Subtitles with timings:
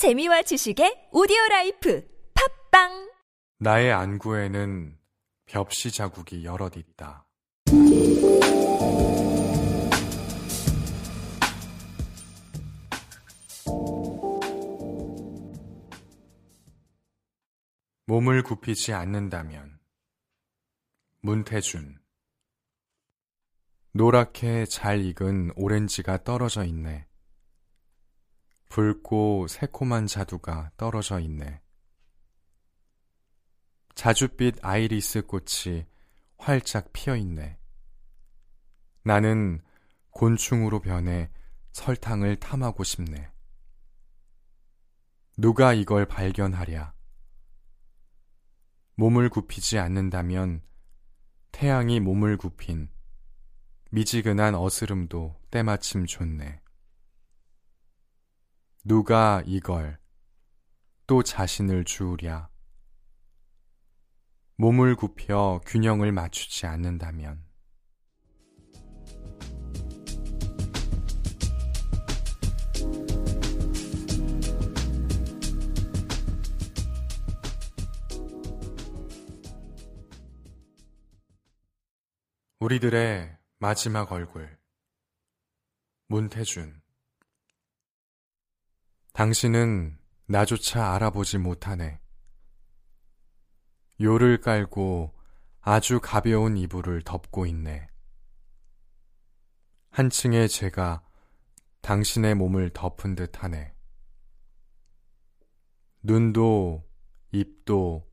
[0.00, 2.02] 재미와 지식의 오디오 라이프
[2.70, 3.10] 팟빵
[3.58, 4.96] 나의 안구에는
[5.44, 7.28] 볍씨 자국이 여럿 있다.
[18.06, 19.80] 몸을 굽히지 않는다면
[21.20, 21.98] 문태준
[23.92, 27.09] 노랗게 잘 익은 오렌지가 떨어져 있네.
[28.70, 31.60] 붉고 새콤한 자두가 떨어져 있네.
[33.96, 35.86] 자줏빛 아이리스 꽃이
[36.38, 37.58] 활짝 피어 있네.
[39.02, 39.60] 나는
[40.10, 41.30] 곤충으로 변해
[41.72, 43.32] 설탕을 탐하고 싶네.
[45.36, 46.94] 누가 이걸 발견하랴?
[48.94, 50.62] 몸을 굽히지 않는다면
[51.50, 52.88] 태양이 몸을 굽힌
[53.90, 56.60] 미지근한 어스름도 때마침 좋네.
[58.82, 59.98] 누가 이걸
[61.06, 62.48] 또 자신을 주우랴.
[64.56, 67.44] 몸을 굽혀 균형을 맞추지 않는다면
[82.60, 84.58] 우리들의 마지막 얼굴
[86.08, 86.80] 문태준
[89.12, 92.00] 당신은 나조차 알아보지 못하네.
[94.00, 95.14] 요를 깔고
[95.60, 97.88] 아주 가벼운 이불을 덮고 있네.
[99.90, 101.02] 한층의 제가
[101.82, 103.74] 당신의 몸을 덮은 듯 하네.
[106.02, 106.88] 눈도,
[107.32, 108.08] 입도,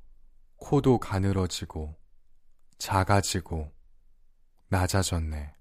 [0.57, 1.95] 코도 가늘어지고,
[2.79, 3.71] 작아지고,
[4.69, 5.55] 낮아졌네.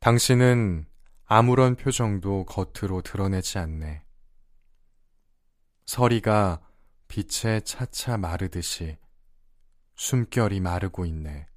[0.00, 0.86] 당신은
[1.28, 4.04] 아무런 표정도 겉으로 드러내지 않네.
[5.86, 6.60] 서리가
[7.08, 8.96] 빛에 차차 마르듯이
[9.96, 11.48] 숨결이 마르고 있네.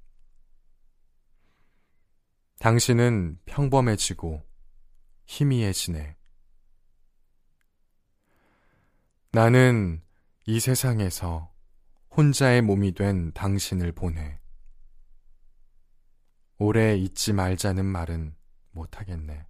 [2.58, 4.42] 당신은 평범해지고
[5.26, 6.16] 희미해지네.
[9.30, 10.02] 나는
[10.46, 11.54] 이 세상에서
[12.16, 14.40] 혼자의 몸이 된 당신을 보내.
[16.58, 18.34] 오래 잊지 말자는 말은
[18.72, 19.49] 못하겠네.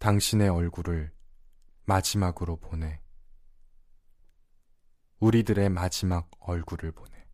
[0.00, 1.12] 당신의 얼굴을
[1.84, 3.02] 마지막으로 보내.
[5.18, 7.26] 우리들의 마지막 얼굴을 보내.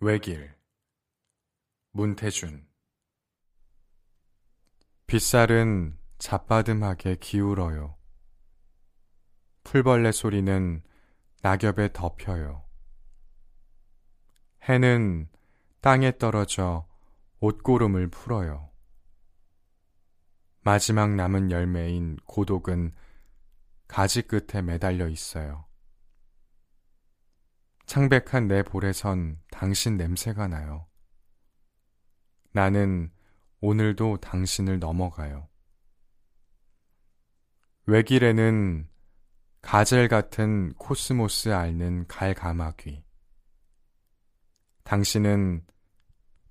[0.00, 0.54] 외길
[1.92, 2.68] 문태준
[5.06, 8.03] 빗살은 잡바듬하게 기울어요.
[9.74, 10.84] 풀벌레 소리는
[11.42, 12.62] 낙엽에 덮여요.
[14.68, 15.28] 해는
[15.80, 16.86] 땅에 떨어져
[17.40, 18.70] 옷고름을 풀어요.
[20.60, 22.92] 마지막 남은 열매인 고독은
[23.88, 25.66] 가지 끝에 매달려 있어요.
[27.86, 30.86] 창백한 내 볼에선 당신 냄새가 나요.
[32.52, 33.10] 나는
[33.60, 35.48] 오늘도 당신을 넘어가요.
[37.86, 38.93] 외길에는
[39.64, 43.02] 가젤 같은 코스모스 앓는 갈가마귀.
[44.84, 45.64] 당신은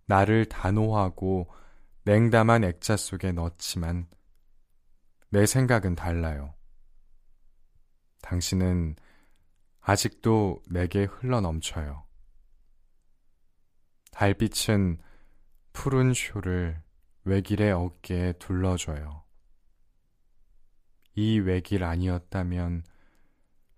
[0.07, 1.47] 나를 단호하고
[2.06, 4.09] 냉담한 액자 속에 넣지만
[5.29, 6.56] 내 생각은 달라요.
[8.23, 8.96] 당신은
[9.79, 12.07] 아직도 내게 흘러 넘쳐요.
[14.12, 14.97] 달빛은
[15.72, 16.81] 푸른 쇼를
[17.25, 19.23] 외길의 어깨에 둘러줘요.
[21.13, 22.84] 이 외길 아니었다면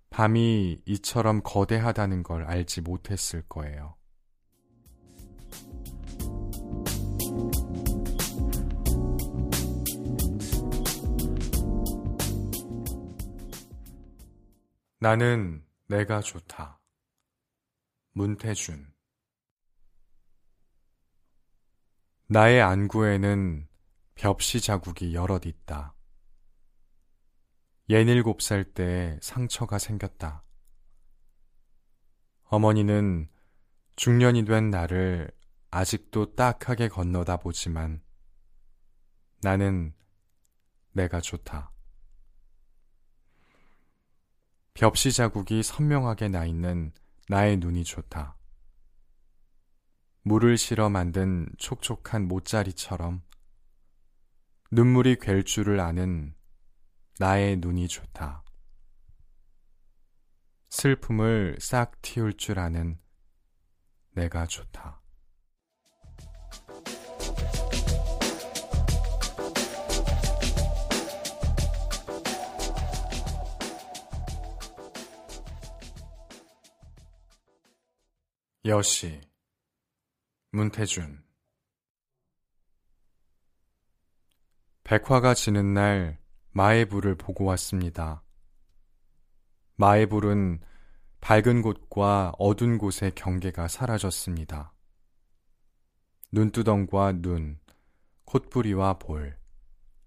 [0.09, 3.95] 밤이 이처럼 거대하다는 걸 알지 못했을 거예요.
[14.99, 16.79] 나는 내가 좋다.
[18.13, 18.93] 문태준
[22.27, 23.67] 나의 안구에는
[24.15, 25.94] 벽시 자국이 여럿 있다.
[27.87, 30.43] 예닐곱 살 때 상처가 생겼다.
[32.45, 33.29] 어머니는
[33.95, 35.31] 중년이 된 나를
[35.69, 38.01] 아직도 딱하게 건너다 보지만
[39.41, 39.93] 나는
[40.93, 41.71] 내가 좋다.
[44.73, 46.91] 벽시 자국이 선명하게 나 있는
[47.29, 48.35] 나의 눈이 좋다.
[50.23, 53.21] 물을 실어 만든 촉촉한 모짜리처럼
[54.71, 56.33] 눈물이 괴줄 줄을 아는
[57.17, 58.43] 나의 눈이 좋다.
[60.69, 62.99] 슬픔을 싹 틔울 줄 아는
[64.11, 65.01] 내가 좋다.
[78.65, 79.21] 여시
[80.51, 81.23] 문태준
[84.83, 86.24] 백화가 지는 날
[86.57, 88.23] 마애불을 보고 왔습니다.
[89.75, 90.61] 마애불은
[91.19, 94.73] 밝은 곳과 어두운 곳의 경계가 사라졌습니다.
[96.31, 97.59] 눈두덩과 눈,
[98.23, 99.37] 콧부리와 볼,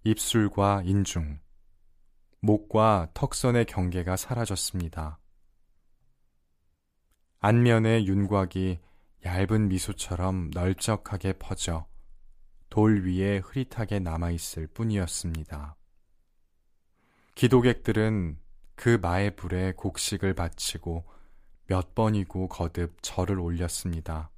[0.05, 1.39] 입술과 인중,
[2.41, 5.21] 목과 턱선의 경계가 사라졌습니다.
[7.41, 8.79] 안면의 윤곽이
[9.23, 11.87] 얇은 미소처럼 널쩍하게 퍼져
[12.71, 15.78] 돌 위에 흐릿하게 남아있을 뿐이었습니다.
[17.39, 18.37] 기도객들은
[18.75, 21.09] 그 마의 불에 곡식을 바치고
[21.69, 24.33] 몇 번이고 거듭 절을 올렸습니다.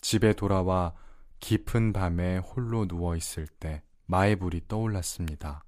[0.00, 0.94] 집에 돌아와
[1.40, 5.66] 깊은 밤에 홀로 누워 있을 때 마의 불이 떠올랐습니다.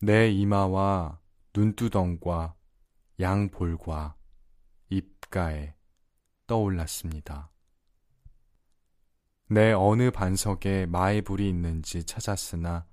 [0.00, 1.18] 내 이마와
[1.52, 2.54] 눈두덩과
[3.18, 4.14] 양볼과
[4.90, 5.74] 입가에
[6.46, 7.50] 떠올랐습니다.
[9.48, 12.86] 내 어느 반석에 마의 불이 있는지 찾았으나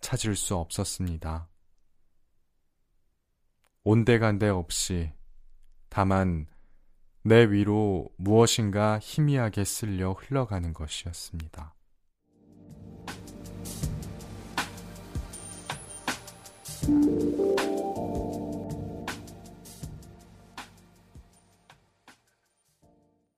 [0.00, 1.48] 찾을 수 없었습니다.
[3.84, 5.12] 온데간데 없이
[5.88, 6.46] 다만
[7.22, 11.74] 내 위로 무엇인가 희미하게 쓸려 흘러가는 것이었습니다.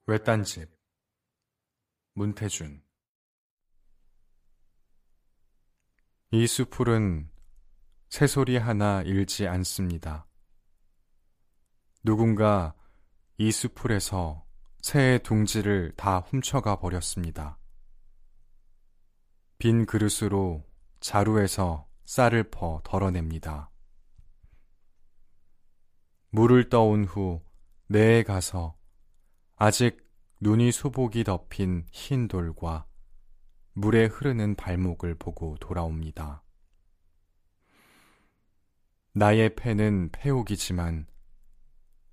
[0.07, 0.69] 외딴집
[2.15, 2.83] 문태준
[6.33, 7.29] 이 수풀은
[8.09, 10.29] 새소리 하나 잃지 않습니다.
[12.05, 12.73] 누군가
[13.37, 14.47] 이 수풀에서
[14.81, 17.59] 새의 둥지를 다 훔쳐가 버렸습니다.
[19.59, 20.65] 빈 그릇으로
[21.01, 23.73] 자루에서 쌀을 퍼 덜어냅니다.
[26.29, 27.43] 물을 떠온 후
[27.89, 28.79] 내에 가서
[29.57, 30.09] 아직
[30.41, 32.87] 눈이 수복이 덮인 흰 돌과
[33.73, 36.43] 물에 흐르는 발목을 보고 돌아옵니다.
[39.13, 41.07] 나의 폐는 폐옥이지만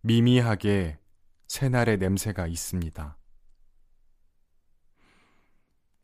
[0.02, 1.00] 미미하게
[1.48, 3.18] 새날의 냄새가 있습니다.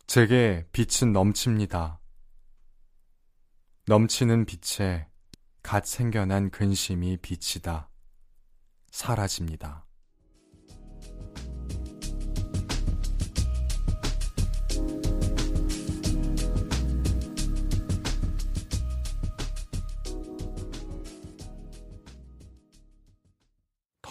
[0.07, 1.99] 제게 빛은 넘칩니다.
[3.87, 5.07] 넘치는 빛에
[5.61, 7.89] 갓 생겨난 근심이 빛이다.
[8.91, 9.85] 사라집니다.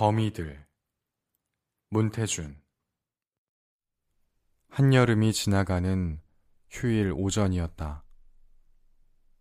[0.03, 0.67] 거미들
[1.91, 2.61] 문태준
[4.69, 6.21] 한여름이 지나가는
[6.69, 8.03] 휴일 오전이었다.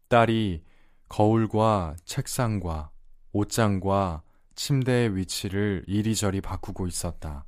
[0.07, 0.63] 딸이
[1.09, 2.91] 거울과 책상과
[3.31, 4.21] 옷장과
[4.53, 7.47] 침대의 위치를 이리저리 바꾸고 있었다.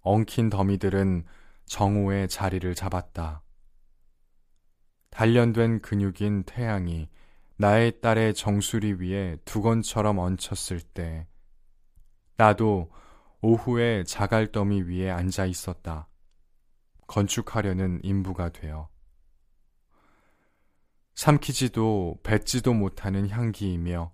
[0.00, 1.26] 엉킨 더미들은
[1.66, 3.42] 정오에 자리를 잡았다.
[5.10, 7.10] 단련된 근육인 태양이
[7.58, 11.26] 나의 딸의 정수리 위에 두건처럼 얹혔을 때
[12.36, 12.90] 나도
[13.40, 16.08] 오후에 자갈더미 위에 앉아 있었다.
[17.06, 18.88] 건축하려는 인부가 되어.
[21.14, 24.12] 삼키지도 뱉지도 못하는 향기이며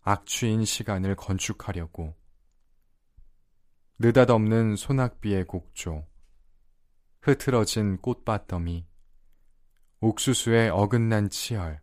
[0.00, 2.16] 악취인 시간을 건축하려고.
[4.00, 6.06] 느닷없는 소낙비의 곡조,
[7.20, 8.86] 흐트러진 꽃밭더미,
[10.00, 11.80] 옥수수의 어긋난 치열,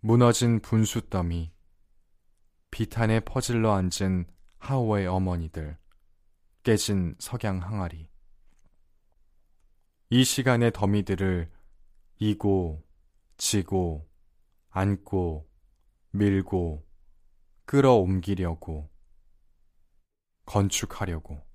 [0.00, 1.52] 무너진 분수더미,
[2.70, 4.26] 비탄에 퍼질러 앉은
[4.58, 5.78] 하오의 어머니들,
[6.62, 8.08] 깨진 석양 항아리.
[10.10, 11.50] 이 시간의 더미들을
[12.18, 12.84] 이고,
[13.36, 14.08] 지고,
[14.70, 15.48] 안고,
[16.10, 16.86] 밀고,
[17.64, 18.90] 끌어옮기려고,
[20.44, 21.46] 건축하려고.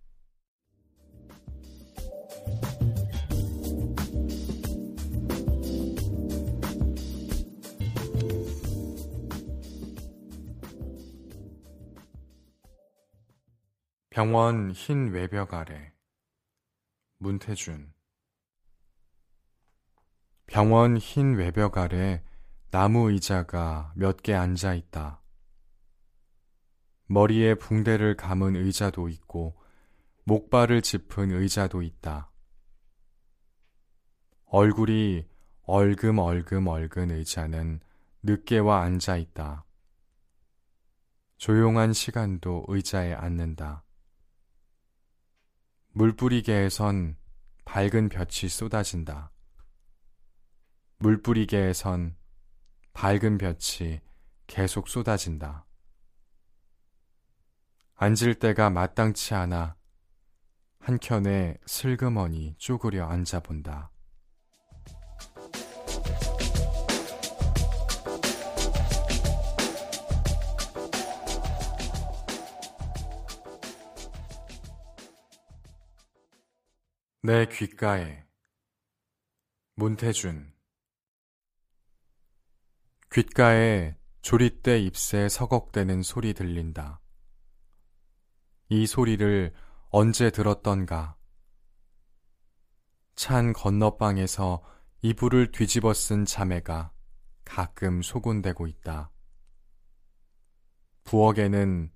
[14.14, 15.92] 병원 흰 외벽 아래
[17.18, 17.96] 문태준
[20.46, 22.24] 병원 흰 외벽 아래
[22.70, 25.24] 나무 의자가 몇 개 앉아 있다.
[27.08, 29.60] 머리에 붕대를 감은 의자도 있고
[30.26, 32.30] 목발을 짚은 의자도 있다.
[34.46, 35.28] 얼굴이
[35.64, 37.80] 얼금얼금 얼근 의자는
[38.22, 39.66] 늦게와 앉아 있다.
[41.38, 43.83] 조용한 시간도 의자에 앉는다.
[45.96, 47.18] 물뿌리개에선
[47.66, 49.32] 밝은 볕이 쏟아진다.
[50.98, 52.18] 물뿌리개에선
[52.94, 54.02] 밝은 볕이
[54.48, 55.68] 계속 쏟아진다.
[57.94, 59.76] 앉을 때가 마땅치 않아
[60.80, 63.93] 한켠에 슬그머니 쪼그려 앉아본다.
[77.26, 78.26] 내 귓가에
[79.76, 80.54] 문태준
[83.10, 87.00] 귓가에 조리대 잎새 서걱대는 소리 들린다.
[88.68, 89.54] 이 소리를
[89.90, 91.16] 언제 들었던가.
[93.16, 94.62] 찬 건너방에서
[95.02, 96.92] 이불을 뒤집어 쓴 자매가
[97.46, 99.14] 가끔 소곤대고 있다.
[101.06, 101.90] 부엌에는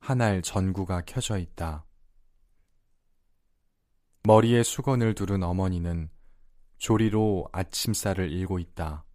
[0.00, 1.87] 한 알 전구가 켜져 있다.
[4.28, 6.10] 머리에 수건을 두른 어머니는
[6.76, 9.06] 조리로 아침쌀을 일고 있다.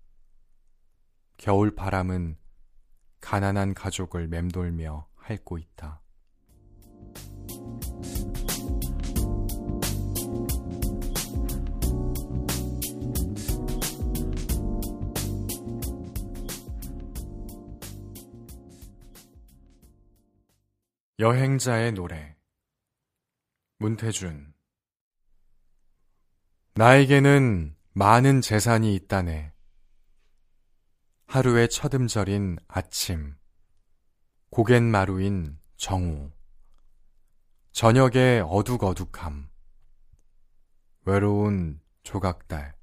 [1.37, 2.35] 겨울 바람은
[3.21, 6.01] 가난한 가족을 맴돌며 핥고 있다.
[21.19, 22.35] 여행자의 노래
[23.77, 24.52] 문태준
[26.75, 29.53] 나에게는 많은 재산이 있다네.
[31.27, 33.35] 하루의 첫 음절인 아침,
[34.49, 36.31] 고갯 마루인 정오,
[37.73, 39.49] 저녁의 어둑어둑함,
[41.05, 42.75] 외로운 조각달,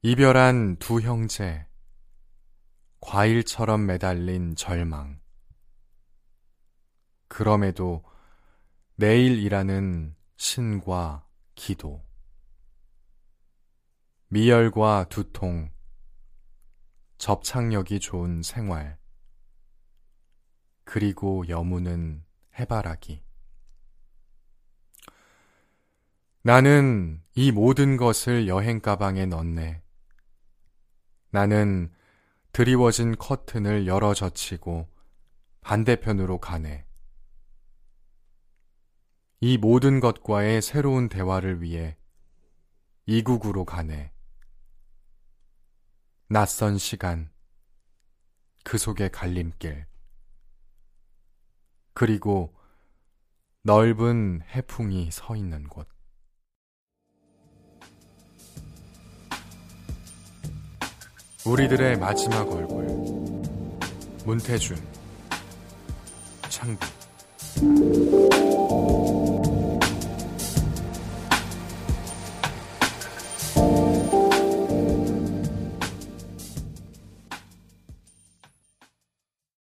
[0.00, 1.66] 이별한 두 형제,
[3.00, 5.20] 과일처럼 매달린 절망.
[7.28, 8.02] 그럼에도
[8.96, 11.23] 내일이라는 신과
[11.54, 12.04] 기도.
[14.28, 15.70] 미열과 두통,
[17.18, 18.98] 접착력이 좋은 생활,
[20.84, 22.24] 그리고 여무는
[22.58, 23.22] 해바라기.
[26.42, 29.82] 나는 이 모든 것을 여행 가방에 넣네.
[31.30, 31.92] 나는
[32.52, 34.86] 드리워진 커튼을 열어 젖히고
[35.62, 36.86] 반대편으로 가네.
[39.46, 41.98] 이 모든 것과의 새로운 대화를 위해
[43.04, 44.10] 이국으로 가네.
[46.28, 47.30] 낯선 시간,
[48.64, 49.84] 그 속의 갈림길,
[51.92, 52.54] 그리고
[53.64, 55.86] 넓은 해풍이 서 있는 곳.
[61.44, 62.86] 우리들의 마지막 얼굴.
[64.24, 64.78] 문태준,
[66.48, 66.86] 창비.